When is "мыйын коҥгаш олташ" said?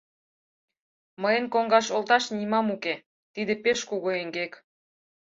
1.21-2.23